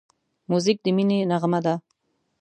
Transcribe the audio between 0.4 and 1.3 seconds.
موزیک د مینې